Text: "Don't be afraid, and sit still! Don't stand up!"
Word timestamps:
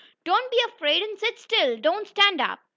"Don't 0.23 0.49
be 0.49 0.59
afraid, 0.65 1.03
and 1.03 1.19
sit 1.19 1.37
still! 1.37 1.77
Don't 1.77 2.07
stand 2.07 2.41
up!" 2.41 2.59